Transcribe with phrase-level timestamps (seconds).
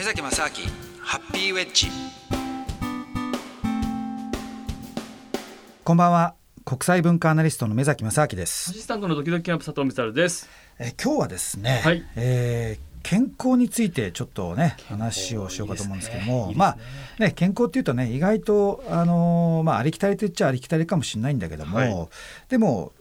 [0.00, 0.50] 目崎正明
[1.02, 1.88] ハッピーウェッジ。
[5.84, 6.34] こんばんは。
[6.64, 8.70] 国際文化アナリストの目崎正明です。
[8.70, 10.48] アシスタントのドキドキキャンプ佐藤光です。
[10.78, 16.78] え今日はですね、はい、えー健康についてちょっとね話をしようかと思うんですけども、ねね、まあ
[17.18, 17.32] ね。
[17.32, 22.08] 健康っていうとね意外とあのまあありきたりと言っちゃありきたりかもしれないんだけども、はい、
[22.48, 22.92] でも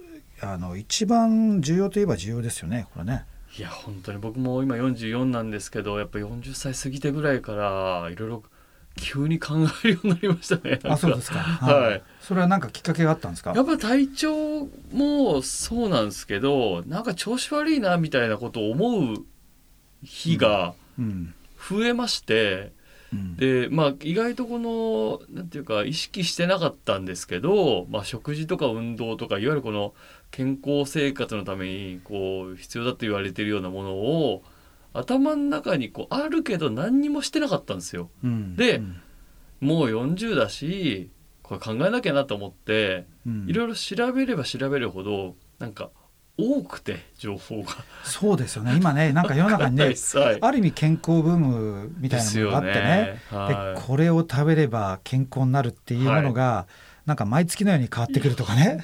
[0.41, 3.23] あの一番重要といえば重要ですよねこれね。
[3.57, 8.43] いや本当に僕も今44なんですけどやっぱ40歳過ぎてぐらいからいろいろ
[8.95, 10.79] 急に考えるようになりましたね。
[10.83, 11.39] あそうですか。
[11.39, 12.03] はい。
[12.21, 13.53] それは何かきっかけがあったんですか？
[13.55, 19.25] やっぱ体調もそうなんですけど、なんか調子悪いなみたいなことを思う
[20.03, 22.73] 日が増えまして、
[23.13, 29.93] うんうん、でまあ意外とこのなんていうか意識してなかったんですけど、まあ、食事とか運動とかいわゆるこの
[30.31, 34.43] 健康生活のためにこう必要だと言われているようなものを
[34.93, 38.09] 頭の中にこうあるけど何にもしてなかったんですよ。
[38.23, 39.01] うん、で、うん、
[39.61, 41.09] もう40だし
[41.43, 43.07] これ考えなきゃなと思って、
[43.47, 45.89] いろいろ調べれば調べるほどなんか
[46.37, 47.69] 多くて情報が。
[48.03, 48.75] そうですよね。
[48.77, 49.93] 今ねなんか世の中にね
[50.41, 53.21] ある意味健康ブームみたいなのがあってね。
[53.31, 58.83] で、はい、これを食べれば健康になるっていうものが、はいなんか毎月のように変わってくるとかね。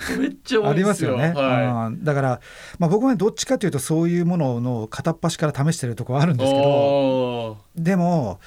[0.67, 2.41] ありますよね、はい、だから、
[2.79, 8.39] まあ、僕はどっちかというとそういうものの片っ端から試してるところあるんですけどでも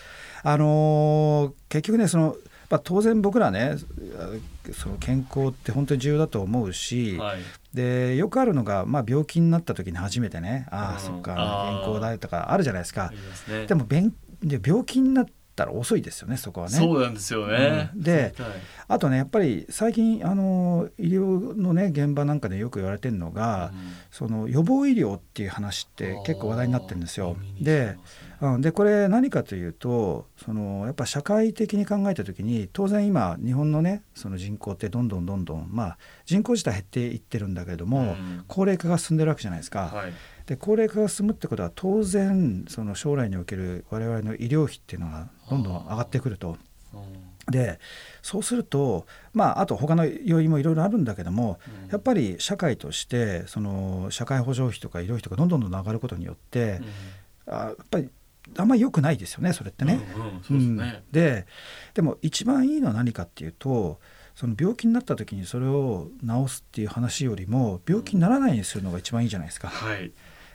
[0.43, 2.37] あのー、結局ねその
[2.71, 3.77] まあ、当然僕らね
[4.75, 7.39] その健康って本当に重要だと思うし、はい、
[7.73, 13.11] でよくあるのが、まあ、病気になった時に初めてねああそっか健康だとかあるじゃないですか。
[13.49, 13.87] でね、でも
[14.43, 15.27] で病気になっ
[15.59, 16.77] たら遅いですよねそこはね。
[16.77, 18.35] そうなんですよね、うん、で
[18.87, 27.37] あとねやっぱり最近あの医療のね現場なんかでよく言われてるのが、うん、その予防医療っていう話って結構話題になってるんですよ。
[27.61, 27.97] で
[28.41, 39.91] うん、でこれ何かというとそのやっぱ社会的に考えた時に当然今日本のねその人口ってどんどんどんどんまあ人口自体減っていってるんだけれども、うん、高齢化が進んでるわけじゃないですか。
[39.93, 40.13] はい、
[40.47, 46.57] で高齢化が進むってことは当然その将来における我々の医療費っていうのがどんどん上がってくると。
[47.51, 47.81] で
[48.23, 56.81] そうするとまああと他の要因もいろいろあるんだけども、うん、やっぱり社会としてその社会保障費とか医療費とかどんどんどんどん上がることによって、
[57.47, 58.11] うん、あやっぱり
[58.57, 60.01] あんまり良くないですよねそれってね。
[61.13, 61.47] で
[61.95, 64.01] でも一番いいのは何かっていうと
[64.35, 69.69] その病気になった時にそれを治すっていう話よりも病気にならないようにするのが一番いいじゃないですか。
[69.69, 70.13] はい、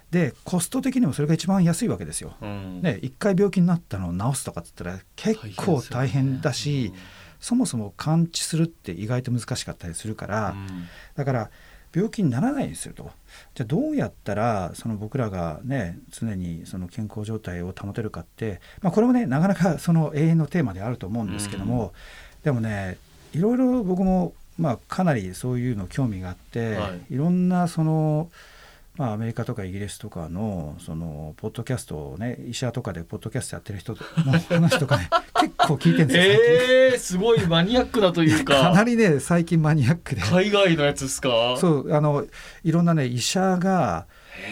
[0.09, 2.35] でコスト的にもそれが一番安いわけですよ。
[2.41, 6.93] うん、ね一回病気になったのを治すとかっつったら結構大変だし、ねうん、
[7.41, 11.51] そもそも完治するって意外と難しかったりするから、うん、だから
[11.93, 13.11] 病気にならないようにすると。
[13.53, 21.91] じゃあどうやったらその僕らがね常にその健康状態を保てるかって、まあ、これもねなかなかその永遠のテーマであると思うんですけども、うん、
[22.43, 22.97] でもね
[23.33, 28.29] いろいろ僕もまあかなりそういうの興味があって、はい、いろんなその
[28.95, 33.97] まあ、アメリカとかイギリスとかのそのポッドキャストをね医者とかでポッドキャストやってる人の
[34.49, 35.09] 話とかね
[35.41, 36.23] 結構聞いてるんですよ。
[36.23, 38.53] えー、すごいマニアックだというか。
[38.61, 40.21] かなりね最近マニアックで。
[40.21, 41.57] 海外のやつですか？
[41.57, 42.25] そうあの
[42.63, 44.05] いろんなね医者が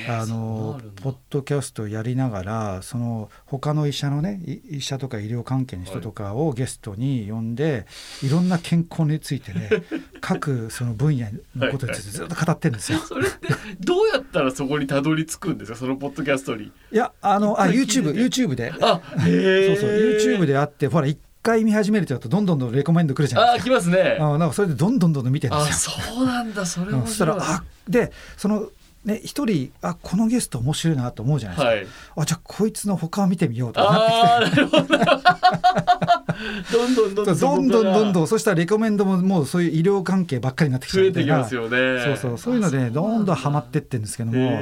[0.09, 7.85] あのポッドキャストやりながらその他の医者のね医者とか医療関係の人とかをゲストに呼んで、
[8.23, 9.69] い、ろんな健康についてね
[10.21, 12.99] 各その分野のことについてずっと語ってるんですよ。
[13.05, 13.47] それって
[13.79, 15.77] どうやったらそこにたどり着くんですか？
[15.77, 16.65] そのポッドキャストに。
[16.65, 23.75] いやあのあ YouTube, YouTube であそうそう YouTube であってほら一回見始めるとどんどんどんレコメンドくるじゃないですか。
[23.75, 24.17] あ来ますね。
[24.19, 25.95] あなんかそれでどんどんどんどん見てるんですよ。
[26.15, 27.07] そうなんだそれ面白い。
[27.07, 28.69] そしたらあでその
[29.05, 34.61] ね、一人あこのゲスト面白いなと思うじゃないですか、はい、あじゃあこいつの他を見てみようとなってきて。
[34.61, 34.67] ど。
[34.67, 34.87] ん
[36.71, 42.03] どんどんどんどんどんどんどんそしたらレコメンドももうそういう医療関係ばっかりになってきてきますよね。
[42.03, 44.61] そうそうそういうので、ね、どんどんはまってってるんですけども。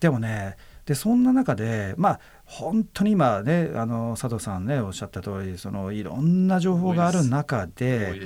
[0.00, 0.56] でもね
[0.86, 8.22] でそんな中でまあ本当に今ねあの佐藤さんねおっしゃった通りそのいろんな情報がある中で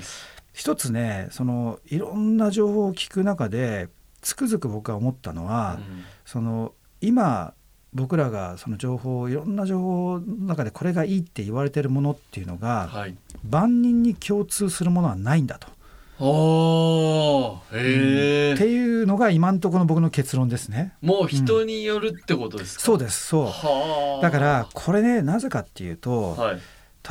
[0.52, 3.88] 一つねそのいろんな情報を聞く中で
[4.24, 7.54] つくづく僕は思ったのは、うん、その今
[7.92, 13.16] 僕らがその情報いろんな情報の中でこれがいいって言われてるものっていうのが、はい、
[13.48, 15.68] 万人に共通するものはないんだと。
[16.20, 20.94] おへうん、っていうのが今のところの僕の結論ですね。
[21.02, 23.52] もう人によるってことですか、うん、そうですそ
[24.20, 24.22] う。
[24.22, 26.60] だからこれねなぜかっていうと、はい、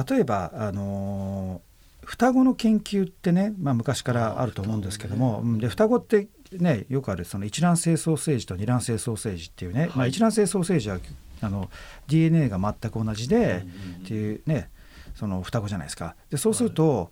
[0.10, 6.28] 例えばあのー、双子の研究ってね、まあ、昔からあると思うんですけども、ね、で双子って
[6.60, 11.00] ねよくあるその一卵性ソーセージと二卵性ソーセージっていうね、はい、まあ、一卵性ソーセージは
[11.42, 11.70] あの
[12.08, 13.66] DNA が全く同じで、
[14.04, 14.70] っていうね
[15.16, 16.16] その双子じゃないですか。
[16.30, 17.12] でそうすると、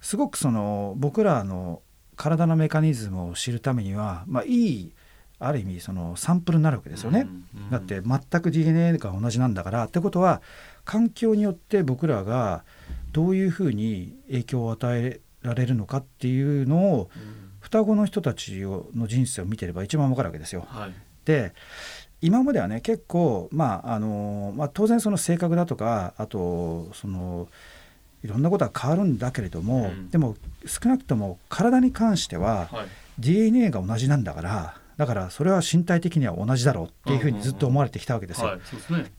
[0.00, 1.82] すごくその僕らの
[2.16, 4.92] 体のメカニズムを知るためには、まあ、いい
[5.38, 7.28] ある意味そのサンプルになるわけですよね。
[7.70, 10.42] だって全く DNA が同じなんだからってことは
[10.84, 12.64] 環境によって僕らが
[13.12, 17.10] どういうふうに影響を与えられるのかっていうのを、
[17.68, 20.64] 双子の人たちの人生を見てれば一番わかるわけですよ。
[20.68, 20.94] はい、
[21.26, 21.52] で
[22.22, 27.46] 今まではね結構まああの、まあ、当然その性格だとかあとその
[28.24, 30.34] いろんなことは変わるんだけれども、うん、でも
[30.66, 32.86] 少なくとも体に関しては、はい、
[33.18, 38.58] DNA が同じなんだからだからそれは身体的には同じだろうっていうふうにずっと思われてきたわけですよ。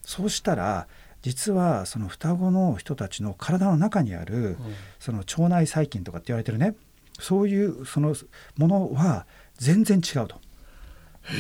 [0.02, 0.88] そうしたら
[1.22, 4.58] 実はその双子の人たちの体の中にある、
[5.00, 6.76] その腸内細菌とかって言われてるね
[7.20, 8.16] そういうその
[8.58, 9.26] ものは
[9.56, 10.40] 全然違うと。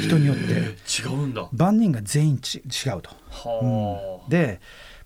[0.03, 0.43] 人によって。
[1.01, 1.49] 違うんだ。
[1.51, 3.11] 万人が全員ち違うと。
[3.61, 4.59] うん、で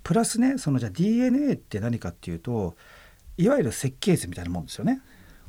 [0.04, 2.76] プラスねそのじゃあ DNA って何かっていうと
[3.38, 5.02] いわゆる設計図みたいなもんですよね。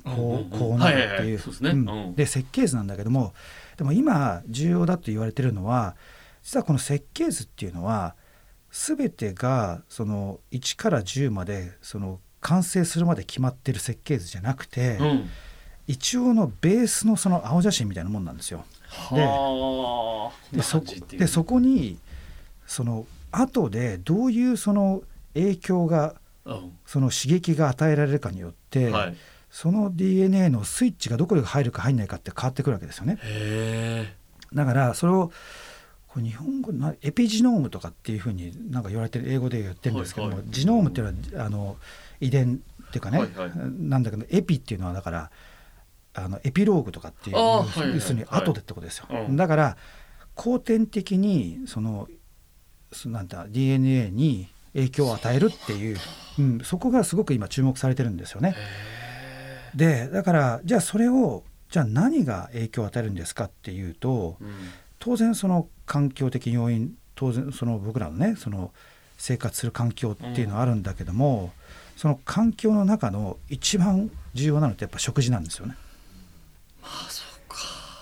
[0.04, 2.14] こうこうなるっていう。
[2.14, 3.32] で設計図なんだけども
[3.76, 5.96] でも今重要だと言われてるのは
[6.42, 8.14] 実はこの設計図っていうのは
[8.70, 15.30] 全てがその1から10までその完成するまで決まってる設計図じゃなくて、うん、
[15.86, 18.66] 一応のベースのその青写真みたいなもんなんですよ。
[20.52, 20.82] でそ
[21.16, 21.98] でそこに
[22.66, 25.02] その後でどういうその
[25.32, 26.14] 影響が、
[26.44, 29.16] うん、その刺激が与えられるかによって、はい、
[29.50, 33.18] その DNA のスイッチがどこで入るか入んないかって変わってくるわけですよね。
[34.52, 35.32] だからそれを
[36.20, 41.76] 日本語なエピジノームとかっていうふうになんか言われてる英語で言ってるんですけども、はいはい、ジノームっていうのはあの
[42.24, 45.30] 遺伝っていうかね、はいはい、なんだけどエピっていうのはだから
[46.14, 47.64] あのエピローグとかっていう、要
[48.00, 49.06] するに後でってことですよ。
[49.08, 49.76] はいだから
[50.36, 52.08] 後天的にその
[53.06, 55.96] なんだ DNA に影響を与えるっていう、
[56.38, 58.56] うん、そこがすごく今注目されてるんですよね。
[59.74, 64.52] でだからじゃあそれをじゃあ何が影響を与えるんですかっていうと、うん、
[64.98, 68.72] 当然その環境的要因当然その僕らのねその
[69.24, 71.50] 生活する環境っていうのはあるんだけども、うん、
[71.98, 75.76] その環境の中の一番重要なのってやっぱ食事なんですよね。
[76.82, 77.56] まあそうか、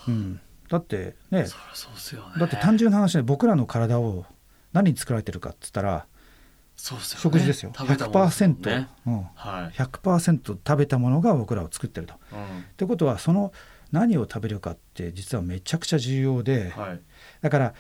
[0.09, 2.41] うん、だってねそうすよね。
[2.41, 4.27] だって単純な話で僕らの体を
[4.73, 6.07] 何に作られてるかっつったら
[6.75, 7.71] そうですよ、ね、食事ですよ。
[7.71, 8.89] 100%、ね。
[9.07, 9.23] うん。
[9.37, 12.15] はい、100%食べたものが僕らを作ってると。
[12.33, 13.53] うん、ってことはその
[13.93, 17.01] 何を食べるかって実はめちゃくちゃ重要で、はい、
[17.43, 17.75] だから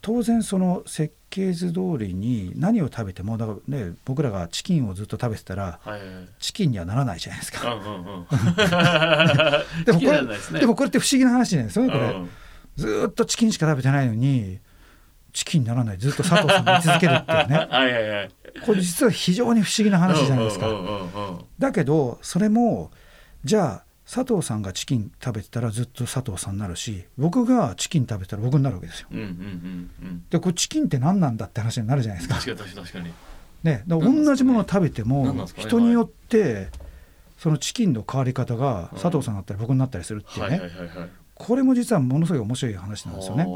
[0.00, 5.98] 当然その設計図通りに何を食べてもだから、ね、僕らがチキンをずっと食べてたら、はい。
[5.98, 6.00] はい、
[6.38, 7.60] チキンにはならないじゃないですか。
[9.84, 10.28] でもこれ、ね、
[10.60, 12.30] でもこれって不思議な話じゃないですかねこれ、うん、
[12.76, 14.60] ずっとチキンしか食べてないのに
[15.32, 17.56] チキンにならないずっと佐藤さんが居続けるっていうね。
[17.70, 18.30] はいはい、はい、
[18.64, 20.68] これ実は非常に不思議な話じゃないですか。
[21.58, 22.90] だけどそれも
[23.44, 29.08] じゃあ佐藤さんがチキン食べてたらずっと佐藤さんになるし僕がチキン食べたら僕になるわけですよ。
[29.10, 32.36] うんうんうんうん、でこれチキンって何なんだって話になるじゃないですか。
[32.36, 33.12] 確かに確かに
[33.62, 36.68] ね、だ同じものを食べても、ね、人によって
[37.36, 40.60] そのチキンの変わり方が佐藤さんだったり僕になったりするっていうね、
[41.34, 43.46] これも実はものすごい面白い話なんですよね。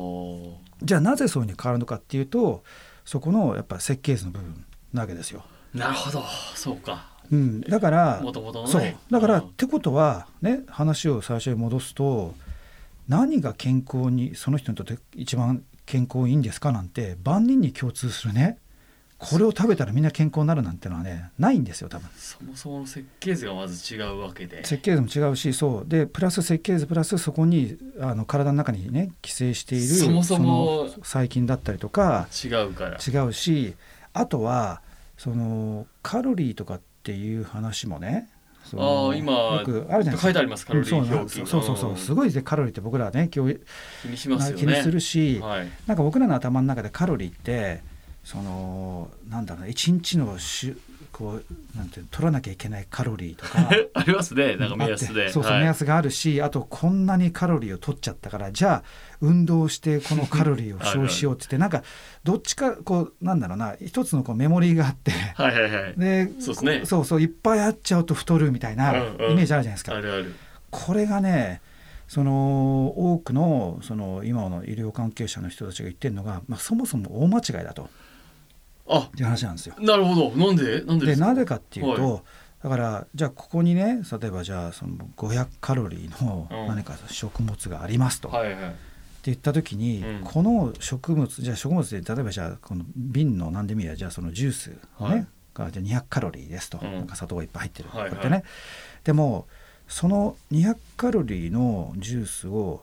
[0.83, 2.63] じゃあなぜそういうふうに変わるのかっていうと
[3.05, 5.45] そこのやっぱ設計図の部分なわけですよ。
[5.73, 6.23] なるほど
[6.55, 8.33] そうかうん、だから、ね、
[8.67, 8.95] そう。
[9.11, 12.35] だから、ってことはね話を最初に戻すと
[13.09, 18.59] 何が健康にその人にとって一番健康いいんですかなんて万人に共通するね。
[19.19, 22.09] これを食べたらみんな健康になるなんてのはねないんですよ多分。
[22.17, 24.65] そもそもの設計図がまず違うわけで。
[24.65, 25.89] 設計図も違うしそう。
[25.89, 32.99] でプラス設計図プラスそこにあの体の中にね寄生しているそもそも細菌だったりとか違うから。
[32.99, 33.75] 違うし
[34.13, 34.83] あとは
[35.17, 38.29] そのカロリーとかってっていう話もね
[38.77, 40.23] あ今よくあるじゃないですか。
[40.23, 41.97] 書いてありますカロリー表記そうそうそう。
[41.97, 43.59] すごいでカロリーって僕らはね気に
[44.17, 44.63] しますよね。
[44.63, 47.83] 気にするし、はい、なんか僕らの頭の中でカロリーって
[48.23, 50.77] そのなんだろうね一日のし
[51.13, 53.69] こうなんて取らなきゃいけないカロリーとか。
[53.95, 55.31] ありますねなんか目安で。
[55.31, 58.83] そうそう、はい、目安があるしあとこんなにカロリーを取っちゃったからじゃあ
[59.21, 61.85] 運動してこのカロリーを消費しようって言ってなんか
[62.25, 65.95] どっちかこうなんだろうな一つのこうメモリーがあってはいはいはい。
[65.97, 66.81] でそうですね。
[66.85, 69.95] そうそういっぱいあっちゃうと太るみたいなイメージあるじゃないですか。
[69.95, 70.35] あるある。
[70.71, 71.61] これがね
[72.09, 77.89] その多くのその今の医療関係者の人たちが言ってるのが、まあ、そもそも大間違いだと。
[78.93, 78.99] あ。
[79.01, 79.75] っていう話なんですよ。
[79.79, 80.31] なるほど。
[80.31, 80.83] なんで？
[80.83, 82.23] なんででなぜかっていうと、はい、
[82.65, 88.29] だからじゃあここにね例えばじゃあその500カロリーの何か食物がありますと。
[88.29, 88.75] はいはい、
[89.25, 98.45] 言った時に、うん、この植物じゃあ食物で例えばじゃあこの瓶の何でもいいやじゃあそのジュースね、はい、がじゃあ200カロリーですと、うん、なんか砂糖がいっぱい入ってる、はいはい、こうやってね。
[99.05, 99.47] でも
[99.89, 102.83] その200カロリーのジュースを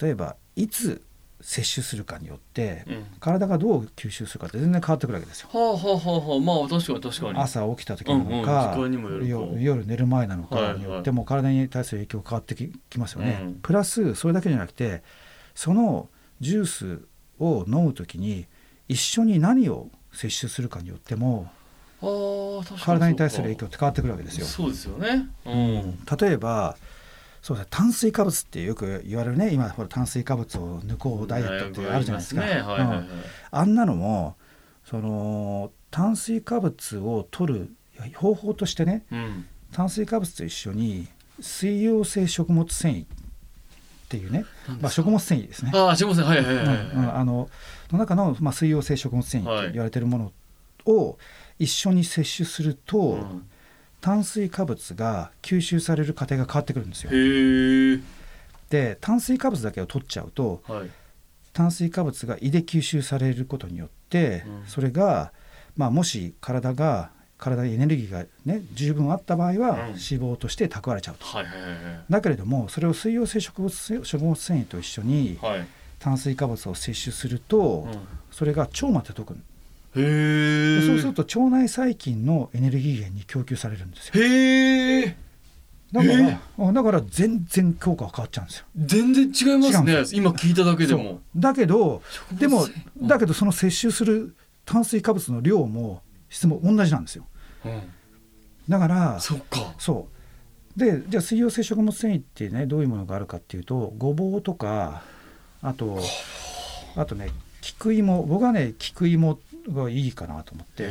[0.00, 1.02] 例えばいつ
[1.40, 5.48] 摂取するかによって、うん、体がどう吸収するかって全然変わってくるわけですよ。
[5.52, 7.38] はあはあはあまあ確かに確かに。
[7.38, 13.38] 朝起きた時なのか、うんうん、夜寝る前なのかによっても体に対する影響変わってききますよね。
[13.42, 15.02] うん、プラスそれだけじゃなくて
[15.54, 16.08] その
[16.40, 17.00] ジュース
[17.38, 18.46] を飲む時に
[18.88, 21.50] 一緒に何を摂取するかによっても
[22.84, 24.46] 体に対する影響って変わってくるわけですよ。
[24.46, 26.76] そうですよね、うん、例えば
[27.48, 29.54] そうだ炭水化物ってよく言われるね。
[29.54, 32.42] 今ほら炭水化物を抜こうダイエットってあるじゃないですか。
[33.50, 34.36] あんなのも
[34.84, 37.74] その炭水化物を取る
[38.16, 41.08] 方法としてね、うん、炭水化物と一緒に
[41.40, 43.06] 水溶性食物繊維っ
[44.10, 44.44] ていうね、
[44.82, 45.72] まあ、食物繊維ですね。
[45.74, 46.28] あ食物繊維。
[46.28, 47.48] はいはいはい、はいうん、あの
[47.90, 50.32] の中の、まあ、水溶性食物繊維って言われてるもの
[50.84, 51.16] を
[51.58, 53.48] 一緒に摂取すると、うん、
[54.00, 57.10] 炭水化物が吸収される過程が変わってくるんですよ。
[58.70, 60.90] で炭水化物だけを取っちゃうと、はい、
[61.52, 65.32] 炭水化物が胃で吸収されることによって、うん、それが、
[65.76, 71.26] まあ、もし体が体にエネルギーが、ね、十分あった場合は脂肪として蓄えちゃうと、
[72.10, 75.38] だけれどもそれを水溶性食物食物繊維と一緒に
[75.98, 77.98] 炭水化物を摂取すると、うん、
[78.30, 79.38] それが腸まで届く
[80.00, 84.12] へそうすると腸内細菌のエネルギー源に供給されるんですよ。
[84.22, 85.16] へえ
[85.90, 88.66] だからだから全然効果が変わっちゃうんですよ。
[88.76, 90.04] 全然違いますね。
[90.12, 91.20] 今聞いただけでも。
[91.34, 92.02] だけど
[92.32, 92.66] でも
[93.00, 94.36] だけどその摂取する
[94.66, 97.24] 炭水化物の量も質も同じなんですよ、
[97.64, 97.80] うん、
[98.68, 99.74] だからそっか。
[99.78, 100.08] そ
[100.76, 100.78] う。
[100.78, 105.02] でじゃあ水溶性食物繊維ってねどういうものがあるかっていうとごぼうとか
[105.62, 105.98] あと
[106.96, 107.30] あとね
[107.62, 108.26] 菊芋。
[108.26, 109.38] 僕はね菊芋
[109.72, 110.88] がいいかなと思って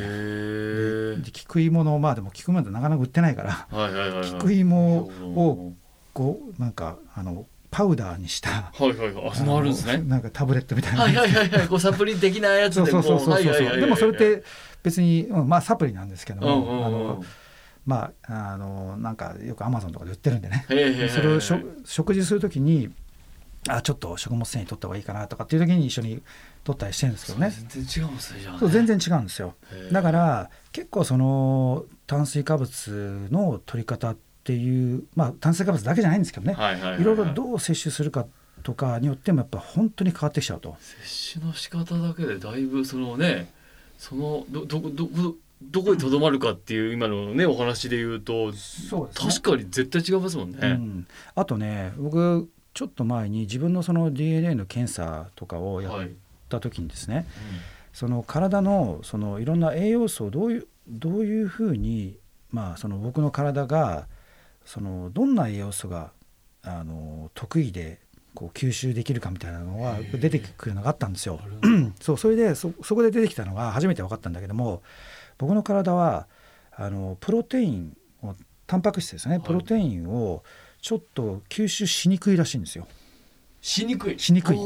[1.21, 5.73] で菊芋のまあでも菊芋ってなかなか売ってないから、はいはいはいはい、菊芋を
[6.13, 9.97] こうなんかあのパウダーにした、はいはいはい、あそのあるんですね。
[9.97, 11.03] なんかタブレットみたいな。
[11.03, 13.77] はいはいはいはい、こうサプリ的なやつでそう そうそうそうそう。
[13.77, 14.43] でもそれって
[14.83, 17.23] 別に、うん、まあサプリなんですけども、うんうんうん、あの
[17.85, 20.65] まああのなんかよくアマゾンとかで売ってるんでね。
[20.67, 20.73] そ
[21.21, 22.89] れを食事するときに。
[23.69, 26.21] あちょっと食物繊維取った方がいいかなとかっていう時に一緒に
[26.67, 27.49] 取ったりしてるんですけどね。
[27.49, 28.39] 全然違うんですね。
[28.59, 29.53] そう全然違うんですよ。
[29.89, 38.25] だから結構その炭水化物の取り方っていうまあ炭水化物だけじゃないんですけどね、はいはい、いろいろどう摂取するか
[38.63, 40.75] とかによってもやっぱ本当に変わってきちゃうと。
[40.79, 43.49] 摂取の仕方だけでだいぶそのね
[43.97, 56.07] そのどどどどこにとどまるかっていう今のねお話で言うとそう、ね、確かに絶対違いますもんね、うん、あとね僕ちょっと前に自分のその DNA の検査とかをやっ
[56.47, 57.29] た時にですね、はいうん、
[57.93, 62.17] その体のそのいろんな栄養素をどういうどういうふうに、
[62.51, 64.07] まあ、その僕の体が
[64.65, 66.11] そのどんな栄養素が
[66.63, 67.99] あの得意で
[68.33, 71.39] こう吸収できるかみたいなのが出てくるのがあったんですよ。
[71.99, 74.81] そうそれでそこで出てきたのが初めて分かったんだけども
[75.37, 76.27] 僕の体は
[76.71, 78.35] あのプロテインを
[78.65, 79.39] タンパク質ですね。
[79.39, 80.41] プロテインを、はい
[80.81, 82.87] ちょっと吸収しにくいらしいんですよ。
[83.67, 84.17] しにくい。
[84.17, 84.63] しにくい、うん、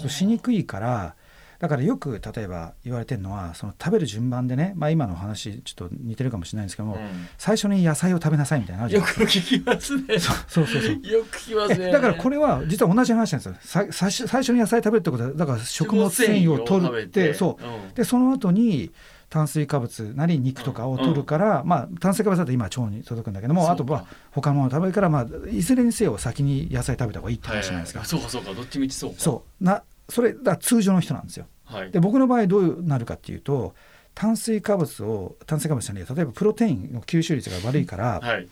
[0.00, 1.14] そうしにくいから
[1.58, 10.18] だからよく例えば言われてるのはその食べる順番でね、まあ、今の話ちょっと似てるかもしれないんですけども、うん、最初に野菜を食べなさいみたいなよく聞きますね。
[10.18, 11.92] そうそうそうよく聞きますね。
[11.92, 13.86] だからこれは実は同じ話なんですよ。
[13.90, 17.34] さ最初に野菜食べるってことはだから食物繊維を取るって。
[17.34, 18.90] そう、うん、でその後に
[19.28, 28.04] 炭水化物なり肉とかを取るから、うん、まあ炭水化物だと今腸に届くんだけどもあとは他のもの食べるから、まあ、いずれにせよ先に野菜食べた方がいいって話じゃないですか。
[28.04, 29.64] そうかそうかどっちみちそうそう。
[29.64, 31.46] なそれだ通常の人なんですよ。
[31.64, 33.74] はい、で僕の場合どうなるかっていうと
[34.14, 38.48] 炭水化物を炭水化物じゃない例えばプロテインの吸収率が悪いから、はい、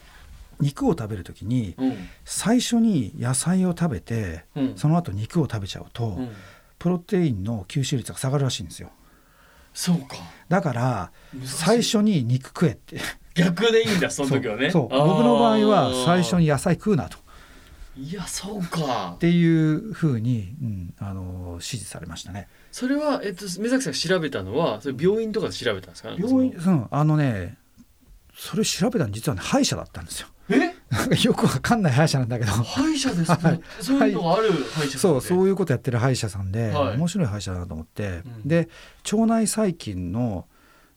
[0.61, 6.31] 肉を食べる時に、うん、最初に野菜を食べて、うん、その後肉を食べちゃうと、うん、
[6.79, 8.91] プロテインの吸収率が下がるらしいんですよ。
[9.75, 10.17] そうか。
[10.49, 11.13] だから
[11.45, 12.99] 最初に肉食えって。
[13.35, 14.71] 逆でいいんだその時はね。
[14.71, 14.83] そう。
[14.89, 17.19] 僕の場合は最初に野菜食うなと。
[17.97, 19.13] いやそうか。
[19.17, 22.49] っていうふうに、うん、あの指示されましたね。
[22.73, 27.57] それは、えっと、目崎さん調べたのはそれ病院とかで調べたんですか、病院うんあのね
[28.37, 30.29] それ調べたの実はね歯医者だったんですよ。
[30.29, 30.34] え
[31.25, 32.53] よくわかんない歯医者なんだけど。
[32.53, 38.69] 歯医者ですか、はい、そういうのがある歯医者そうそういうことやってる歯医者さんで、はい、面白い歯医者だなと思って、うん、で
[39.13, 40.47] 腸内細菌の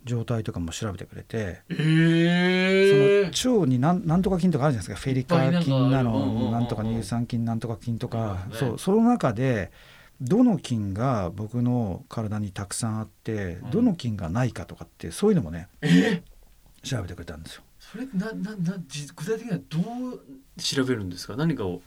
[0.07, 5.05] 状態とかも調べてくれて、えー、その腸に何何とか菌とかあるじゃないですか。
[5.05, 8.55] フェリカ菌なのなんとか乳酸菌なんとか菌とか、ね。
[8.57, 9.71] そうその中で
[10.21, 13.71] どの菌が僕の体にたくさんあってうん。
[13.71, 16.23] どの菌がないかとかってそういうのもねえ
[16.83, 17.63] 調べてくれたんですよ。
[17.91, 19.79] それなななじ具体的にはど
[20.15, 21.35] う調べるんですか？
[21.35, 21.81] 何かを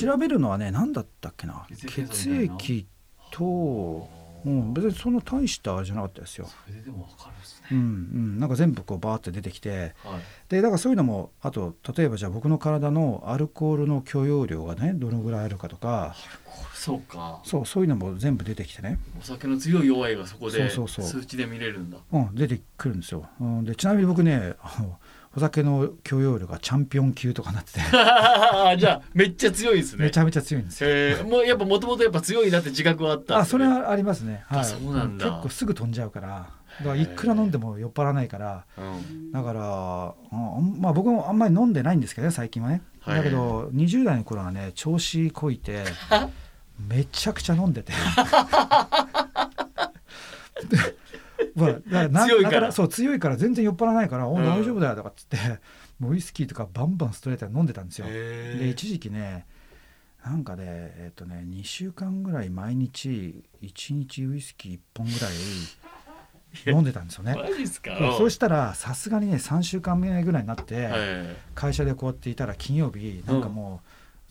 [0.00, 1.66] 調べるのはね何だったっけな？
[1.68, 2.86] 血液
[3.32, 4.08] と、
[4.44, 6.46] うん、別にそんな大したあれじゃなかったですよ。
[6.46, 10.20] それででもわかるんですね、うんうん、なんか全部こうバーって出てきてはい。
[10.48, 16.14] でだからそういうのもあと例えばじゃあ僕の体のアルコールの許容量がねどのぐらいあるかとか。
[16.74, 17.40] そうか。
[17.44, 21.20] そうそういうのも全部出てきてね、お酒の強い弱いがそこでそうそうそう。
[21.20, 21.98] 数値で見れるんだ。
[22.12, 23.28] うん、出てくるんですよ。
[23.40, 24.98] うん、でちなみに僕ねあの
[25.34, 27.80] お酒の許容量がチャンピオン級とかなってて。
[27.90, 30.04] じゃあめっちゃ強いですね。
[30.04, 30.90] めちゃめちゃ強いんですよ。
[30.90, 34.44] えー、もうやっぱもともとやっぱ強いなって自覚はあったんあそれはありますね。
[34.46, 35.26] はい、あそうなんだ。
[35.26, 36.50] 結構すぐ飛んじゃうから。
[36.80, 38.64] だからいくら飲んでも酔っ払わないから。
[38.76, 39.32] うん。
[39.32, 42.82] だから、うんまあ僕もあんまり飲んでないんですけどね最近はね。
[43.00, 43.16] はい。
[43.18, 45.84] だけど20代の頃はね調子こいて
[46.78, 47.92] めちゃくちゃ飲んでて。
[52.26, 52.60] 強いから。
[52.60, 55.36] だそう強いから全然酔っ払わないから「おうん大丈夫だよ」とかっつって
[55.98, 58.06] もうウイスキーとかバンバンストレートで飲んでたんですよ。
[58.06, 59.46] で一時期ね
[60.24, 65.32] なんかねえっ、とね2週間ぐらい毎日1日ウイスキー1本ぐらい
[66.66, 67.34] 飲んでたんですよね。
[68.16, 71.00] そうしたらさすがにね3週間目ぐらいになって、はい。
[71.54, 73.80] 会社でこうやっていたら金曜日なんかも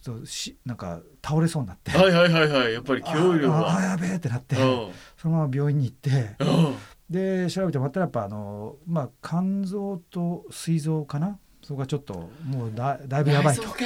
[0.02, 2.74] う,、そうしなんか倒れそうになって、はいはいはいはい。
[2.74, 4.92] やっぱりあ許容量はああやべえってなってうん。
[5.18, 6.76] そのまま病院に行ってうん
[7.12, 11.38] で調べてもらったらやっぱあの、まあ、肝臓と膵臓かな？
[11.62, 13.62] そこがちょっともうだだいぶやばいと。
[13.62, 13.74] そう。
[13.74, 13.80] か。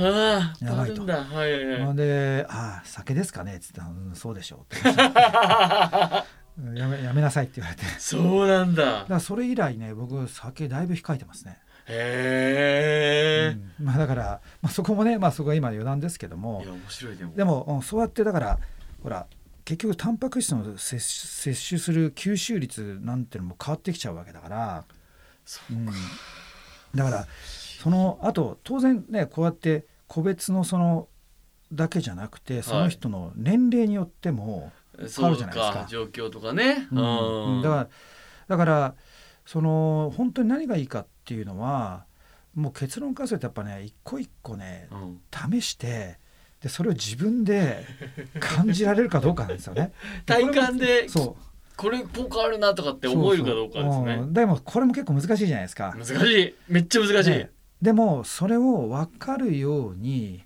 [0.00, 1.06] ああやばいと。
[1.94, 4.74] で「ああ酒ですかね」っつって「うんそうでしょう」
[6.76, 7.84] やめやめなさいって言われて。
[7.84, 13.86] だそうなんだからそれ以来ね僕酒だいぶ控えてますね、へえ、うん。
[13.86, 16.60] まあ、だから、まあ、そこもね、まあ、そこは今余談ですけども。
[16.62, 17.34] いや面白いでも。
[17.34, 18.58] でも、うんそうやってだから
[19.02, 19.26] ほら
[19.64, 24.84] 結局タンパク質の摂摂取する吸収率なんてのも変わってきちゃうわけだから、
[25.44, 25.86] そううん、
[26.94, 27.26] だから
[27.80, 31.08] そのあと当然ねこうやって個別のその
[31.72, 34.72] だけじゃなくてその人の年齢によっても、
[35.08, 35.78] そうじゃないですか。
[35.80, 36.86] か状況とかね。
[36.92, 37.56] うん。
[37.56, 37.62] うん。
[37.62, 37.88] だから
[38.48, 38.94] だから
[39.46, 42.04] その本当に何がいいかっていうのは
[42.54, 45.20] もう結論からするとやっぱね一個一個ねうん。
[45.52, 46.18] 試して
[46.62, 47.84] でそれを自分で
[48.38, 49.92] 感じられるかどうかなんですよね。
[50.26, 51.42] 体感でそう
[51.76, 55.94] これ効果あるなとかって思えるかどうかですねそうそううんでもこれも結構難しいじゃないですか。
[55.96, 57.50] 難しいめっちゃ難しい、ね
[57.82, 60.44] でもそれを分かるように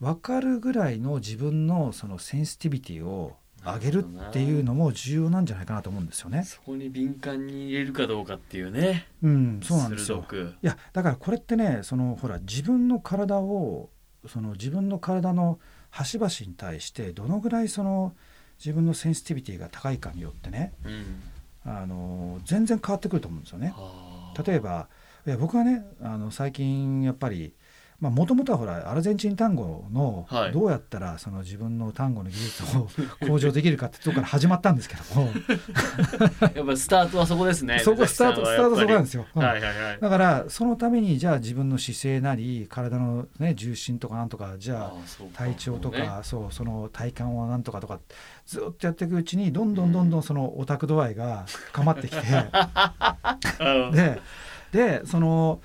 [0.00, 6.42] 分かるぐらいの自分のそのセンシティビティを上げるっていうのも重要なんじゃないかなと思うんですよね。
[6.42, 10.26] そこに敏感に入れるかどうかっていうねうん、そうなんですよ。
[10.62, 13.88] いやだからこれってねそのほら自分の体を
[14.28, 15.58] その自分の体の
[15.90, 18.14] 端々に対してどのぐらいその
[18.58, 21.22] 自分のセンシティビティが高いかによってねうん
[21.66, 23.74] あの全然変わってくると思うんですよね。
[24.46, 24.88] 例えば
[25.26, 27.54] いや僕はねあの最近やっぱり
[28.00, 30.52] もともとはほらアルゼンチン単語のはい。
[30.52, 32.88] どうやったらその自分の単語の技術を
[33.26, 35.30] 向上できるかってとこから始まったんですけども。
[36.54, 39.26] やっぱスタートはそこですねそこスタートスタートそこなんですよ。
[39.34, 39.42] うん。
[39.42, 39.98] はいはいはい。
[40.00, 44.94] だからそのためにじゃあ自分の姿勢なり体の、ね、重心とかなんとかじゃあ
[45.32, 48.00] 体調とかそうその体幹はなんとかとか
[48.46, 50.22] ずっとやっていくうちにどんどんどんどん。
[50.22, 52.22] そのオタク度合いが 深まってきて。
[53.60, 53.92] うん。
[53.92, 54.20] で
[54.72, 55.60] でその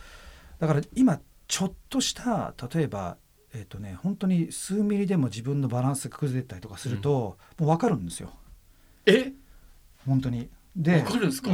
[0.60, 3.18] だから今ちょっとした例えば
[3.54, 8.32] えっ、とね本当に数ミリでも自分のバランスが崩れたりとかすると、もう分かるんですよ。
[9.08, 9.34] え？
[10.06, 10.50] 本当に。
[10.76, 11.04] で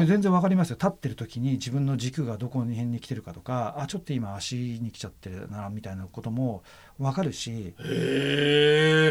[0.05, 0.75] 全然わかりますよ。
[0.75, 6.63] 立ってる時に自分の軸がどこの辺に来てるかとかあちょっと今足に来ちゃってるなみたいなことも
[6.99, 7.73] わかるし。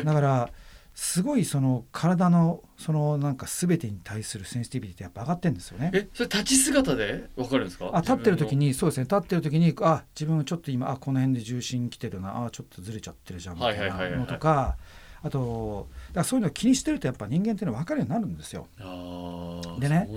[0.04, 0.50] だから
[0.94, 5.90] すごいその体のそのなんか全てに対するセンシティビティってやっぱ上がってるんですよね。
[5.92, 7.24] えそれ立ち姿で？
[7.36, 7.90] わかるんですか？
[7.92, 9.04] あ立ってる時ににそうですね。
[9.04, 12.44] 立ってる時にあ自分ちょっと今あこの辺で重心来てるな。
[12.46, 14.76] あちょっとずれちゃってるじゃんみたいなのとか
[15.22, 18.68] あとだそういうのを気にしてるとやっぱ人間っていうのは分かるようになるんですよ。
[18.78, 20.08] あーでね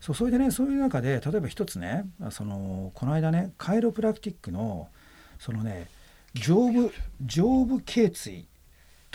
[0.00, 4.88] そうそれでねそういう中で例えば一つねそのこの間ねカイロプラクティックの
[5.38, 5.88] そのね
[6.34, 6.92] 上部
[7.24, 8.46] 上部頸椎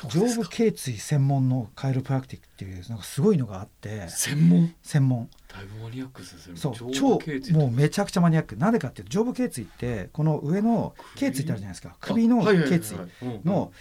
[0.09, 4.73] 上部頸椎専門のカイロプラクティックっていうなんかすごいのがあって専門？
[4.83, 5.29] 専門。
[5.51, 7.19] だいぶマニアックですねそう上超
[7.53, 8.55] もうめちゃくちゃマニアック。
[8.55, 11.95] なぜかっていうと上部頸椎ってこの上の頸椎ってあるじゃないですか。
[11.99, 12.95] 首の頸椎。
[13.43, 13.71] の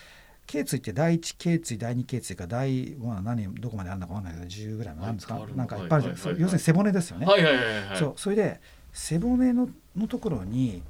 [0.47, 7.27] 頸椎って第一頸椎第二頸椎が第、まあ、何どこまであるのか分かんないけど10ぐらいもあるんですか、なんかいっぱいある、要するに背骨ですよね。
[7.27, 8.61] はいはいはいはい、そうそれで
[8.93, 10.83] 背骨ののところに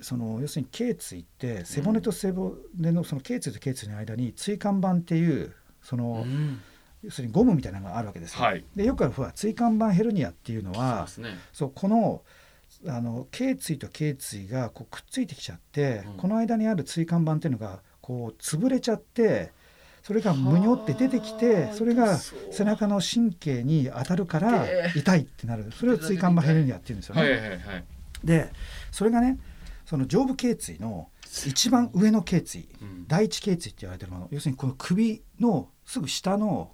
[0.00, 2.52] その要するに頸椎って背骨と背骨
[2.92, 6.60] のその頸椎と頸椎の間に椎間板っていうその、うん、
[7.02, 8.44] 要するにゴムみたいなのがあるわけですよ。
[8.44, 12.22] はい、でよくあるほら椎間板ヘルニアっていうのは、ね、そうこの
[12.86, 19.52] あの頸椎と頸椎がこうくっついてきちゃって、うん、この間にある椎間板っていうのがこう潰れちゃって
[20.02, 24.66] それがむにょって出てきてそれが背中の神経に当たるから
[24.96, 25.70] 痛いってなる。
[25.72, 27.22] それを椎間板ヘルニアっていうんですよね。
[27.22, 27.60] はいはいはい、
[28.24, 28.50] で
[28.90, 29.38] それがね
[29.92, 31.10] その上部頸椎の
[31.46, 36.70] 一番上の頸椎、うん、第一頸椎って言われてるもの要するにこの首のすぐ下の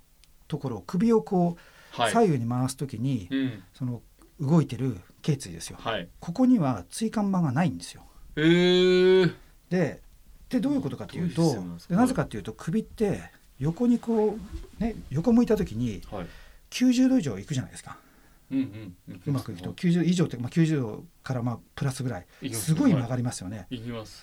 [0.46, 4.02] ところ首をこう、はい、左右に回す時に、うん、その
[4.38, 8.02] 動いてる頸椎ですよ、はい、ここには椎間板がないんですよ。
[8.37, 9.35] えー、
[9.68, 10.00] で
[10.48, 11.57] でどういうことかというと
[11.88, 16.02] なぜかというと首って横にこうね横向いた時に
[16.70, 17.98] 90度以上いくじゃないですか。
[18.50, 19.72] うんうん、うまくいくと。
[19.72, 22.26] 90以上って、まあ、90度からまあプラスぐらい。
[22.52, 23.66] すごい曲がりますよね。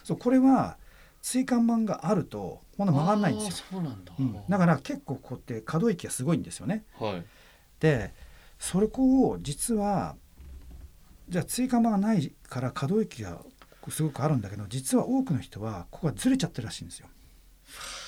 [0.03, 0.77] そうこれは
[1.25, 3.65] 椎間板があるとこんな曲がらないんですよ。
[3.71, 6.83] そうなんだ、うん、だから結構こうやって可動域がすごいんですよね。
[6.99, 7.23] はい、
[7.79, 8.13] で
[8.59, 10.15] それこを実は
[11.27, 13.41] じゃあ椎間板がないから可動域が
[13.89, 17.07] すごくあるんだけど実は多くの人はここがずれちゃってるらしいんですよ。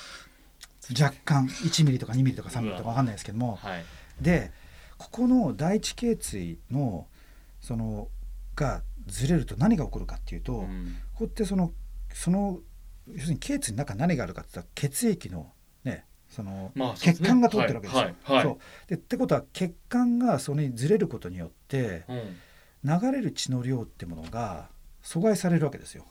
[1.01, 3.85] 若干1ミリとか2ミリとか3ミリとか分かんないですけども、はい、
[4.21, 4.51] で
[4.97, 7.07] ここの第一頸椎の
[7.61, 8.07] その
[8.55, 11.71] がずれると何が起こるかっていうと、うん、こうやってその
[12.13, 12.59] その
[13.07, 15.51] 要するに頸椎の中に何があるかって言ったら血液の
[15.83, 18.01] ねその、まあ血管が通ってるわけですよ。
[18.01, 18.57] はいはいはい、そう。
[18.89, 22.37] でってことは血管がそれにずれることによって、うん、
[22.83, 24.69] 流れる血の量ってものが
[25.03, 26.05] 阻害されるわけですよ。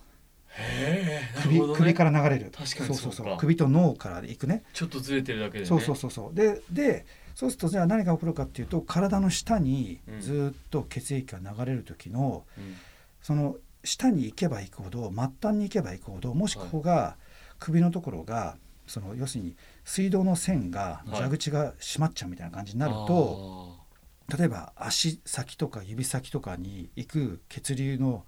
[1.42, 2.50] 首ね、首から流れる。
[2.50, 4.64] 確かにそうそうそう首と脳からいくね。
[4.72, 6.34] ちょっとずれてるだけで、ね、そうそうそうそう。
[6.34, 7.04] でで
[7.36, 12.74] そうするとじゃあ何が起こるかっていうと体の下にずっと血液が流れる時の、うん、
[13.20, 17.16] その下に行けば行くほど末端に行けば行くほどもしここが
[17.58, 23.76] 首のところがその要するに水道の線が蛇口が閉まっちゃうみたいな感じになると、
[24.30, 28.24] はい、例えば足先とか指先とかに行く血流の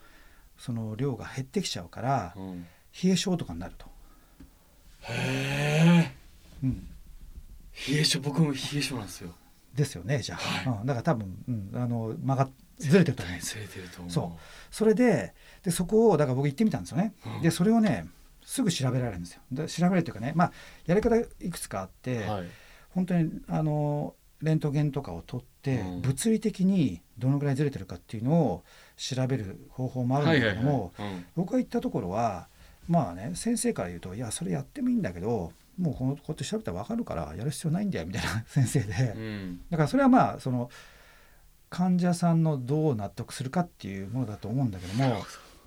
[0.59, 2.66] その量が減ってきちゃうから、うん、
[3.03, 3.87] 冷え性とかになると。
[5.01, 6.12] へえ、
[6.62, 6.87] うん、
[7.88, 9.31] 冷え性僕も冷え性なんですよ。
[9.75, 13.41] ですよねじゃあ、はい、うん、だから多分、うん、あの曲がずれてると思う。
[13.41, 14.11] ずれてると思う。
[14.11, 17.14] そうそれででそこをだから僕行ってみたんですよね。
[17.37, 18.07] うん、でそれをね
[18.45, 19.41] すぐ調べられるんですよ。
[19.53, 20.53] で調べるというかねまあ
[20.87, 22.47] やり方いくつかあって、はい、
[22.91, 28.64] 本当にあのレントゲンとかを取って、うん、物理的にどのぐらいずれてるかっていうのを
[28.97, 30.93] 調べる方法もあるんだけども、
[31.37, 32.49] 僕が行ったところは
[32.88, 40.71] まあね先生から言うといやそれやってもいいんだけどもうこのこうやって調べたら分かるからやる必要ないんだよみたいな 先生で、うん、だからそれはまあその
[41.71, 45.25] 患者さんのどう納得するかっていうものだと思うんだけども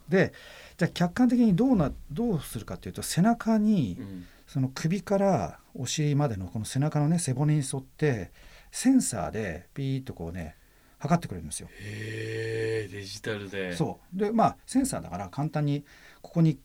[0.10, 0.34] で
[0.78, 8.32] じゃあ客観的にどうなどうするかっていうと背中に、うん、その首からお尻までのこの背中のね背骨に沿って
[8.72, 10.56] センサーでピーッとこうね
[10.98, 11.68] 測ってくれるんですよ。
[11.72, 13.76] へデジタルで。
[13.76, 14.18] そう。
[14.18, 15.84] でまあセンサーだから簡単に
[16.22, 16.60] ここに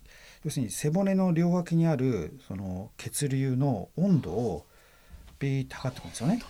[0.46, 4.64] 要するに背骨の両脇にあるその血流の温度を
[5.40, 6.40] ピーッと測ってくるんですよね。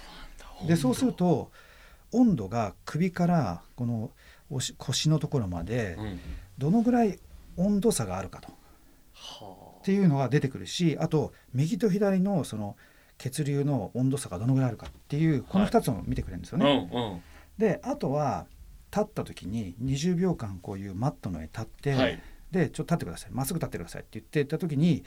[0.69, 1.51] でそうすると
[2.13, 4.11] 温度が首からこの
[4.77, 5.97] 腰のところまで
[6.59, 7.19] どのぐらい
[7.57, 8.49] 温度差があるかと、
[9.81, 12.77] っていうのが出てくるしあと右と左のその
[13.17, 16.65] 血流の温度差がどのぐらいあるかっていうこの2つを見てくれるんですよね。
[16.67, 17.23] はいうんうん。
[17.57, 18.45] であとは
[18.91, 23.31] 立った時に20秒間こういうマットの上に立って、はい、でちょっと立ってください。
[23.33, 25.05] まっすぐ立ってくださいって言ってた時に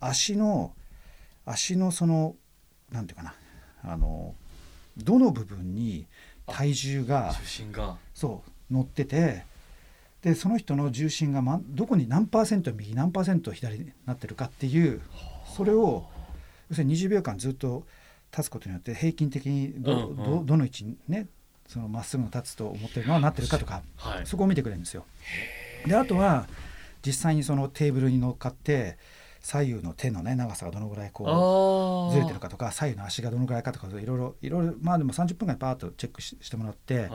[0.00, 0.72] 足の
[1.46, 2.36] 足のその
[2.90, 3.34] なんていうかな
[3.84, 4.34] あの
[4.96, 6.06] どの部分に
[6.46, 7.96] 体重が重心が。
[8.14, 9.44] そう乗ってて
[10.22, 15.02] でその人の重心が、ま、どこに何パーセント右何パーセント左になってるかっていう
[15.54, 16.06] それを
[16.70, 17.84] 要するに20秒間ずっと
[18.32, 21.28] 立つことによって平均的にどうんうん、どどの位置にね
[21.68, 25.04] そのまっすぐの立つと思ってるのはなってるかとか、はい、そこを見てくれるんですよ。
[25.86, 26.46] であとは
[27.04, 28.98] 実際にそのテーブルに乗っかって
[29.40, 37.08] 左右の手のね長さがどのぐらいこうずれてるかとか左右の足がどのぐらいかとかいろいろいろいろまあでも30分間パーッとチェックしてもらって、はい、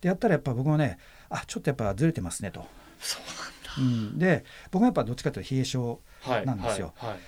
[0.00, 2.64] でやったらやっぱ僕もねあちょっとやっぱずれてますねと。
[3.00, 6.00] そうなんだ、うん、で僕はやっぱどっちかというと冷え性
[6.44, 6.92] なんですよ。
[6.96, 7.18] はいはい、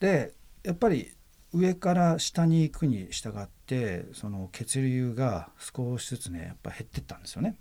[0.00, 0.32] で
[0.64, 1.12] やっぱり
[1.52, 7.56] 上から下に行くに従ってその血流が少しずつねやっぱ減ってったんですよね。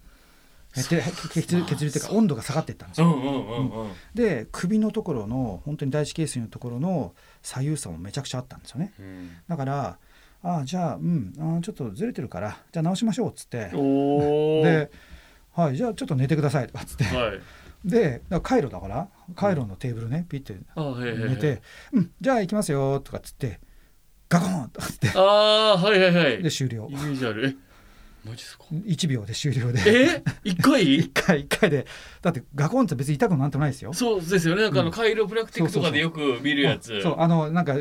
[0.74, 3.88] 血流血流っていうか温度が下がっていったんですよ。
[4.14, 8.94] で首のところの本当に第一頸椎のところの左右差もめちゃくちゃあったんですよね。
[9.00, 9.98] うん、だから
[10.44, 13.70] あじゃあうんあちょっとずれてるからじゃあ直しましょうっつって。
[13.74, 14.92] で、
[15.54, 17.04] はい、じゃあちょっと寝てくださいとかっつって。
[17.06, 17.40] はい。
[17.84, 21.62] でカイロだからカイロのテーブルね、ピッて寝て
[21.94, 23.62] 「うんじゃあ行きますよ」とかっつって
[24.28, 25.10] ガコンとかって。
[25.16, 26.44] ああはいはいはい。
[26.44, 26.88] で終了。
[26.90, 27.58] イメージある
[28.30, 29.82] マジですか？1秒で終了で。
[29.86, 30.24] え？
[30.44, 30.84] 一回？
[31.00, 31.86] 一回一回で。
[32.22, 33.94] だってガコンって別に痛くなんてないですよ。
[33.94, 34.62] そうですよね。
[34.62, 37.02] なんかあの、カイロプラクティックとかでよく見るやつ。
[37.02, 37.76] そうあのなんか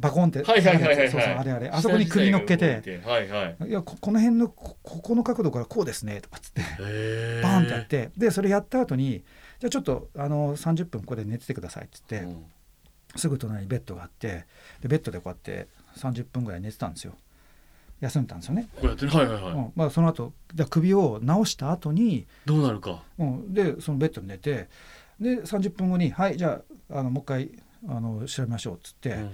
[0.00, 0.42] バコンって。
[0.42, 1.68] はいはいはいはい、そうそうあれあれ。
[1.68, 3.00] あそこに首乗っけて。
[3.04, 3.68] はいはい。
[3.68, 6.20] いやここの辺のここの角度からこうですね。
[6.20, 6.62] とかっつって
[7.42, 8.10] バーンってやって。
[8.16, 9.24] でそれやった後に
[9.60, 12.44] じゃあちょっとあの30分ここで寝ててくださいっつって、うん、
[13.16, 14.46] すぐ隣にベッドがあって
[14.80, 17.14] でベッドでこうやって30分ぐらい寝てたんですよ
[18.00, 18.68] 休んだんですよね。
[18.80, 19.52] こうやってはいはいはい。
[19.52, 23.02] うん、まあその後じゃ首を直した後にどうなるか。
[23.18, 24.68] うん、でそのベッドに寝て
[25.20, 27.50] で30分後にはいじゃああのもう一回
[27.88, 29.30] あの調べましょうっつって、うん、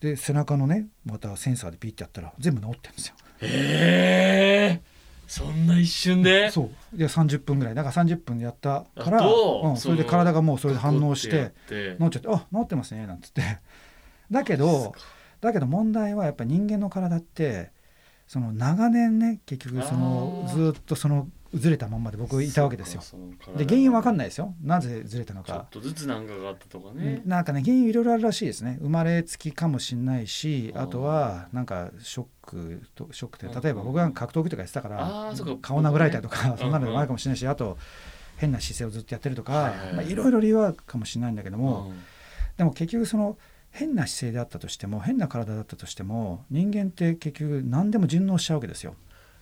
[0.00, 3.14] で背中のねまたセンサーでピッてやったら全部治ってるんですよ。
[3.42, 4.92] へえ。
[5.26, 6.50] そんな一瞬で？
[6.50, 6.96] そう。
[6.96, 7.74] いや30分ぐらい。
[7.74, 13.42] だから30分やったから、うん、それで体がもうそれで反応して治っちゃって「あ治ってますね」なんつって。
[14.30, 14.94] だけど
[15.40, 17.70] だけど問題はやっぱり人間の体って
[18.32, 23.02] その長年ね結局そのずっとそのずれたままで僕いたわけですよ。
[23.58, 24.54] で原因わかんないですよ。
[24.62, 25.52] なぜずれたのか。
[25.52, 27.20] ちょっとずつ何かがあったとかね。
[27.26, 28.78] なんかね原因いろいろあるらしいですね。
[28.80, 37.76] 生まれつきかもしれないしあとはなんかショックとショックって例えば僕が格闘技とかやってたから顔殴られたりとかそんなのもあるかもしれないしあと
[38.38, 39.74] 変な姿勢をずっとやってるとか
[40.08, 41.92] いろいろ理由はかもしれないんだけども
[42.56, 43.36] でも結局その。
[43.72, 48.94] 変な姿勢であったとしても変な体だったとしても人間って結局何でも順応しちゃうわけですよ。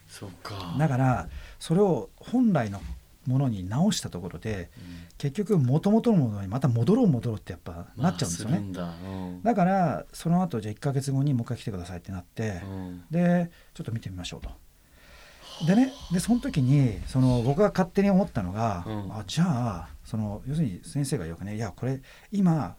[0.08, 0.76] そうか。
[0.78, 2.80] だからそれを本来の
[3.26, 14.50] ものに直したところで、うん、結局もともとのものにまた戻ろう戻ろうってやっぱなっちゃうんですよね、まあうん、だからその後じゃあ1か月後にもう一回来てくださいってなって、うん、でちょっと見てみましょうと。
[15.66, 21.56] でねでその時にその僕が勝手に思ったのが、あじゃあその要するに先生が言うね。
[21.56, 22.00] いやこれ
[22.32, 22.76] 今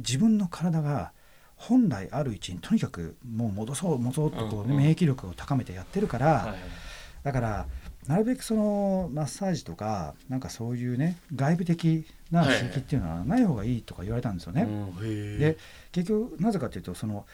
[0.00, 1.12] 自分の体が
[1.56, 6.54] 本来ある位置にとにかくもう戻そう戻そうとこう、ね、免疫力を高めてやってるから、
[7.22, 7.66] だから
[8.06, 14.66] なるべくそのマッサージとかなんかそういうね外部的な刺激っていうのはない方がいいとか言われたんですよね。
[15.38, 15.58] で
[15.92, 17.26] 結局なぜかというとその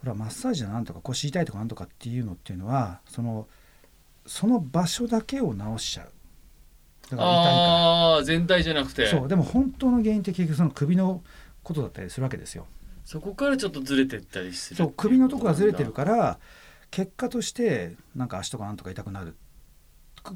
[0.00, 3.46] ほらマッサージなんとか腰痛いとかなんとかっていうのっていうのはその
[4.26, 6.12] その場所だけを治しちゃう。
[7.10, 8.16] だから痛いから。
[8.16, 9.06] あ全体じゃなくて。
[9.08, 11.22] そうでも本当の原因って結局その首の
[11.62, 12.66] ことだったりするわけですよ。
[13.04, 16.38] そこからちょっとずれてったりするそう首のとこがずれてるから
[16.90, 19.36] 結果としてなんか足とかなんとか痛くなる。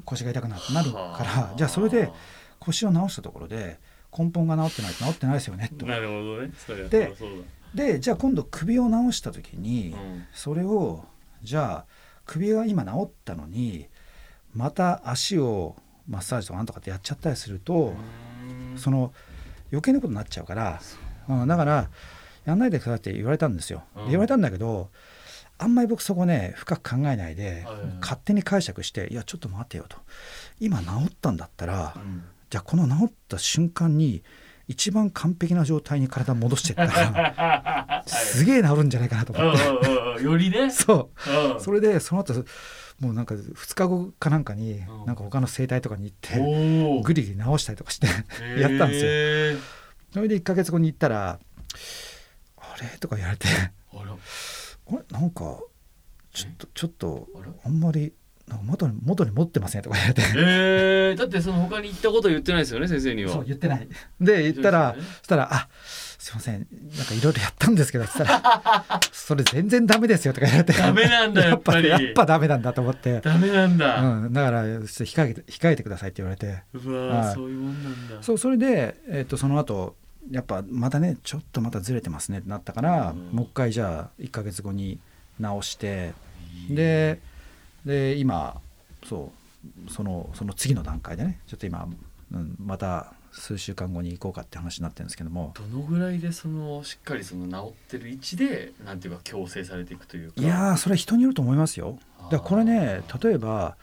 [0.03, 0.61] 腰が痛くなる
[0.91, 1.53] から。
[1.55, 2.11] じゃあそれで
[2.59, 3.79] 腰を治したところで
[4.17, 5.85] 根本が治ってないと治ってないですよねと。
[5.85, 6.51] なるほどね。
[6.89, 7.13] で
[7.73, 11.05] でじゃあ今度首を治した時に、うん、それを
[11.43, 11.85] じゃあ
[12.25, 13.87] 首が今治ったのに
[14.53, 15.75] また足を
[16.07, 17.93] マッサージとかなんとかってやっちゃったりすると
[18.75, 19.13] その
[19.71, 20.81] 余計なことになっちゃうから、
[21.29, 21.89] うん、だから
[22.45, 23.83] やんないでくださいって言われたんですよ。
[24.09, 24.89] 言われたんだけど
[25.57, 27.65] あんまり僕そこね深く考えないで、
[27.99, 29.97] 勝手に解釈して「いやちょっと待てよ」と
[30.59, 34.23] 「今治ったんだったら、うん、じゃあこの治った瞬間に
[34.67, 40.23] 一番完璧な状態に体戻してったら すげえ治るんじゃないかなと思って。
[40.23, 40.69] よりね。
[40.71, 41.11] そ
[41.57, 41.61] う。
[41.61, 42.33] それでその後
[42.99, 48.07] もうなんか2日後かなんかになんか他の整体とかに行ってグリグリ治したりとかして
[48.59, 49.77] やったんですよ。
[50.11, 51.39] それで1か月後に行ったら
[52.57, 53.47] 「あれ?」とか言われて
[53.93, 55.03] 「あれ？
[55.11, 55.59] なんか
[56.33, 57.27] ちょっとちょっと
[57.65, 58.13] あんまり
[58.47, 59.81] なんか元に元に持ってません。
[59.81, 60.21] とか言われて。
[60.37, 63.33] えー、だってその他に言ったこと言ってないですよね先生には。
[63.33, 63.87] そう言ってない。
[64.21, 65.67] で言ったら、ね、そしたら「あ
[66.17, 66.67] すいません。
[66.97, 70.73] なんかいろいろやったんですけど」そしたら「それ全然ダメですよ」とか言われて。
[70.73, 71.89] ダメなんだやっぱり。
[71.89, 73.21] やっぱダメなんだと思って。
[73.21, 76.63] ダメなんだ、うん、だから控え控えてくださいって言われて。
[76.73, 78.23] うわそういうもんなんだ。
[78.23, 79.95] そうそれで、えー、っとその後
[80.31, 84.99] やっぱまたねちょっとまたずれてますねってなったから、うん、もう一回じゃあ1か月後に
[85.39, 86.13] 直して
[86.69, 87.19] で
[87.85, 88.59] で今
[89.05, 89.31] そ
[89.87, 91.87] うそのその次の段階でねちょっと今、
[92.33, 95.53] うん、また数週間後に行こうかって話になってるんですけども。
[95.55, 100.41] どのぐらいでそのしっかりその治ってる位置でなんていうか矯正されていくというか。
[100.41, 101.99] いやそれは人によると思いますよ。
[102.23, 103.77] だからこれね例えば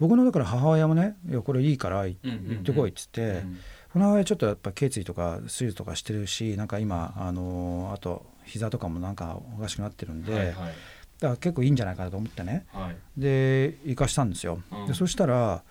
[0.00, 3.58] 僕のだから母親もね「いやこれいいから行ってこい」っつって、うんうんうん
[3.94, 10.72] この親ちょっとやっぱ頸椎とか手術とかしてるしなんか今あのあと膝とかもなんかおかしくなってるんで、はいはい、だか
[11.20, 15.62] ら結構いいんじゃないかなと思ってね、はい、で行かしたんですよ、うん、でそしたら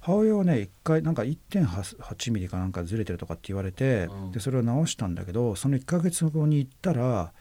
[0.00, 7.32] 母親はね1回なんか1.8ミリかなんかずれてるとかって言われて、うん、でそれを直したんだけどその1ヶ月後に行ったら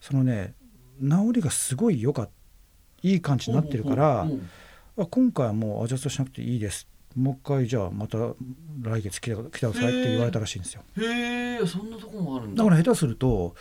[0.00, 0.54] そのね
[1.00, 2.32] 治りがすごい良かった
[3.02, 4.26] いい感じになってるから、
[4.98, 6.88] あ今回はもうアジャストしなくていいです。
[7.16, 10.82] もう一回じゃあまた来月来て来てくださいって言われたらしいんですよ。
[10.98, 12.64] へえそんなとこもあるんだ。
[12.64, 13.54] だから下手すると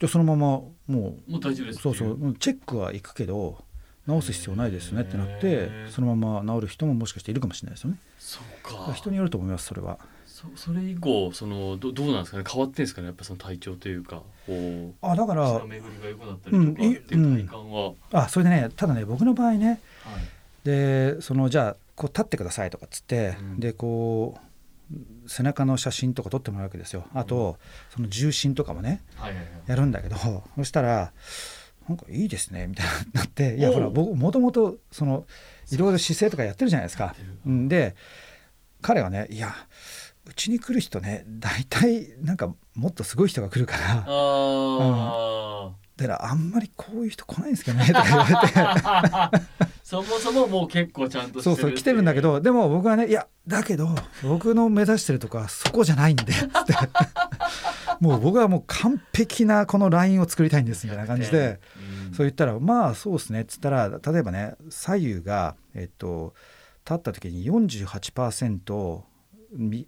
[0.00, 3.64] じゃそのままもうもう大丈夫ですそうそうチェックは行くけど
[4.08, 7.98] 直す必要ないですねってなってそのまま治る人ももしかしているかもしれないですよね。
[8.18, 8.92] そうか。
[8.94, 9.98] 人によると思いますそれは。
[10.26, 12.44] そそれ以降そのどどうなんですかね？
[12.48, 19.78] 変わってんですかねやっぱその体調というかこうあだから巡りが良くなったりとかっていう体感は、うん、あそれでねただね僕の場合ね、はい、
[20.62, 27.04] でそのじゃあこう立ってくださいとかっつって、うん、でこう背中の写真とか撮ってもらうわけですよ。
[27.12, 27.58] あと、
[27.90, 30.16] その重心とかもね、はいはいはい、やるんだけど
[30.56, 31.12] そしたら
[31.88, 35.26] なんかいいですねみたいになっていやほら僕もともとその
[35.70, 37.14] いろいろ姿勢とかやってるじゃないですか。
[37.46, 37.94] で
[38.82, 39.54] 彼はねいや
[40.26, 44.04] うちに来る人ね大体なんかもっとすごい人が来るから。
[44.06, 49.44] あだからあんまりこういう人来ないんですけどねとか言われて
[49.88, 53.88] そもそももう結構ちゃんとそうそう来てるんだけどでも僕はねいやだけど
[54.22, 56.24] 僕の目指してるとこはそこじゃないんで
[57.98, 61.58] もう僕はもう完璧なこのラインを作りたいんですみたいな感じで、
[62.08, 66.34] うん、そう言ったらまあそうですねっつったら例えばね左右がえっと
[66.84, 69.00] 立った時に48%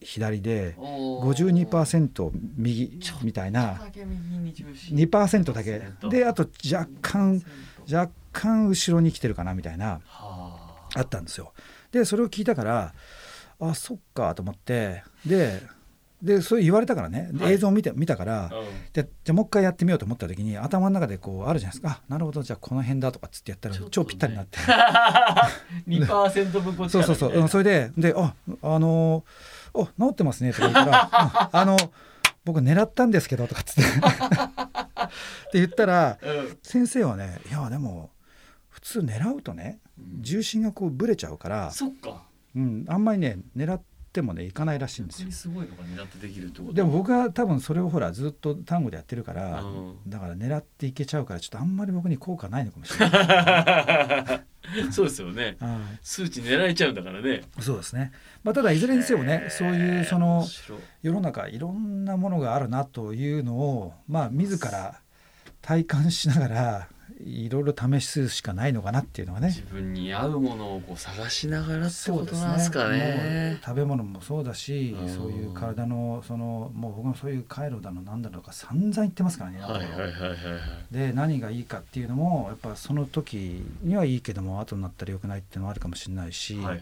[0.01, 3.75] 左で52%右みたいな。
[3.75, 5.83] 2%だけ。
[6.09, 7.43] であと若干
[7.91, 11.01] 若干後ろに来てるかなみたいなあ。
[11.01, 11.53] ったんですよ。
[11.93, 12.93] でそれを聞いたから
[13.61, 15.63] あそっかと思ってで
[16.23, 18.51] でそう言われたからね、映像を見て見たから、
[18.93, 22.03] でじゃあもう一回やってみようと思った時に頭の中でこうあるじゃないですか。
[22.07, 24.59] あなるほどじゃあこの辺だとかっつってやったら超ぴったりになって、
[25.87, 31.79] ね、2%分こっちそうそうそう、それででああのー「お治ってますね」とか言ったら「あの
[32.45, 33.83] 僕狙ったんですけど」とかっつって
[35.05, 35.09] っ
[35.51, 38.11] て言ったら、うん、先生はね「いやでも
[38.69, 42.23] 普通狙うとね重心がこうぶれちゃうから、そっか、
[42.57, 43.81] うん、あんまりね狙っ
[44.13, 45.31] てもねいかないらしいんですよ。
[45.31, 46.73] すごいのが狙ってできるってこと？
[46.73, 54.45] でも僕は多分それをほらずっと単語でやってるから、うん、だから狙っていけちゃうからちょっとあんまり僕に効果ないのかもしれない。
[54.93, 55.57] そうですよね、
[56.03, 57.43] 数値狙えちゃうんだからね。
[57.61, 58.13] そうですね、
[58.45, 60.47] まあ、ただいずれにせよねそういうその
[61.03, 65.01] 世の中いろんなものがあるなというのをまあ自ら
[65.63, 66.89] 体感しながら
[67.25, 69.49] いろいろ試すしかないのかなっていうのはね。
[69.49, 80.35] 自分に合うものをこう探しながらってことなんですかね、ね、食べ物もそうだし、うん、そういう体のそのもう僕もそういう回路だのなんだろうか散々言ってますからね、はいはいはいは
[80.91, 86.81] い、で何がいいかっていうのもやっぱその時にはいいけども後になったらよくないっていうのもあるかもしれないし、はいはい。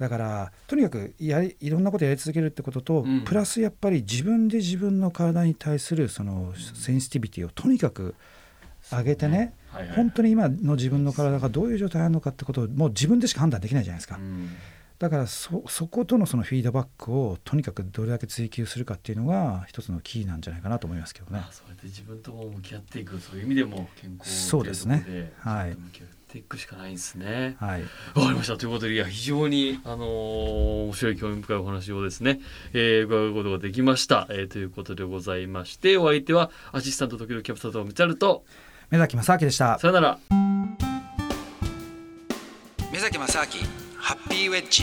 [0.00, 8.14] だからとにかくやいろんなことやり続けるってことと、うん、プラスやっぱり自分で自分の体に対するそのセンシティビティをとにかく
[8.90, 14.16] 上げてね、はいはい、本当に今の自分の体がどういう状態なのかってことをもう自分でしか判断できないじゃないですか。
[14.16, 14.50] うん
[15.00, 21.42] だからそそことのそのフィードバックをとにかくどれだけ追求するかっていうのが一つのキーなんじゃないかなと思いますけどね。
[21.50, 25.32] そうやって自分とも向き合っていくそういう意味でも健康そうですね。
[25.38, 25.70] はい。
[25.70, 27.56] 向き合っていくしかないんですね。
[27.58, 27.82] はい。
[27.82, 32.38] わかりましたということでいや非常にあのー、面白い興味深いお話をですね、
[32.74, 38.44] えー、伺うことができました、えー、ということでございましてお相手はアシスタント時々キャプターとミチャルと
[38.90, 39.78] 目崎正明でした。
[39.78, 40.18] さよなら。
[42.92, 43.46] 目崎正明
[43.96, 44.82] ハッピーウェッジ